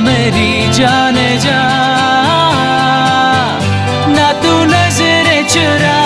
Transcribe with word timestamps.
मेरी 0.00 0.72
जाने 0.72 1.38
जा। 1.38 1.62
ना 4.08 4.32
तू 4.32 4.64
नज़र 4.64 5.46
चुरा। 5.50 6.02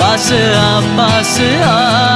पास 0.00 0.32
आ 0.32 0.80
पास 0.80 1.40
आ। 1.64 2.13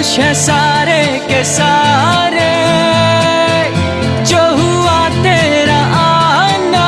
खुश 0.00 0.18
है 0.18 0.32
सारे 0.34 1.00
के 1.28 1.42
सारे। 1.44 2.44
जो 4.24 4.38
हुआ 4.58 5.00
तेरा 5.16 5.80
आना, 5.96 6.86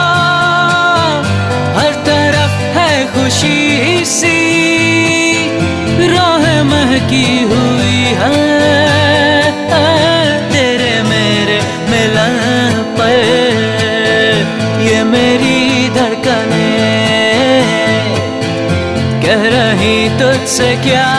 हर 1.76 1.92
तरफ़ 2.06 2.54
है 2.76 2.94
खुशी 3.14 4.04
सी। 4.04 4.38
रोह 6.12 6.46
महकी 6.62 7.26
हुई 7.50 8.00
है, 8.20 8.32
तेरे 10.52 10.94
मेरे 11.02 11.58
मिलन 11.90 12.40
पर। 12.96 13.20
ये 14.88 15.02
मेरी 15.04 15.88
धड़कने, 15.90 16.72
कह 19.26 19.46
रही 19.56 20.08
तुझसे 20.18 20.74
क्या 20.88 21.10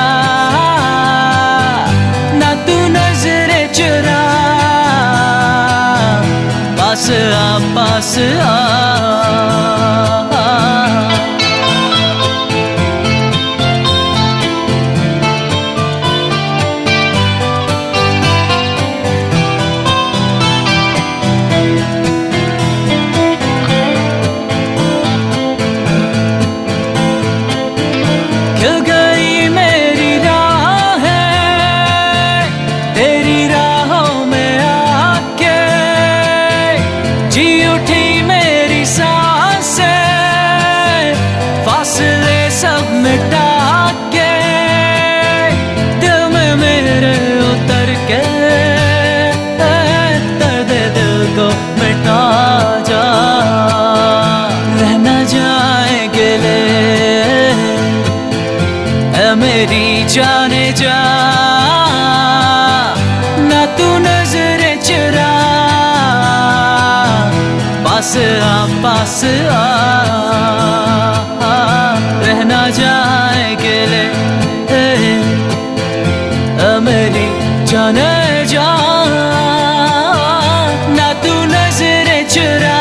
पास 8.14 8.20
आ 8.20 8.73
मेरी 59.36 60.06
जाने 60.06 60.66
जा। 60.74 60.98
ना 63.50 63.62
तू 63.78 63.88
नज़र 64.06 64.62
चुरा। 64.86 65.32
पास 67.86 68.12
आ 68.18 68.56
पास 68.84 69.20
आ, 69.52 69.66
रहना 72.26 72.62
जाए 72.80 73.56
गिले। 73.62 74.04
मेरी 76.86 77.28
जाने 77.66 78.12
जा। 78.46 78.70
ना 80.98 81.10
तू 81.24 81.34
नज़र 81.54 82.10
चुरा। 82.30 82.80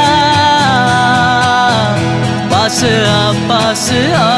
पास 2.53 2.83
आ 2.85 3.21
पास 3.49 3.89
आ। 4.19 4.32